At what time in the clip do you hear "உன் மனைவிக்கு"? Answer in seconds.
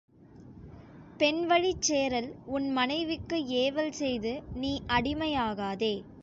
2.45-3.47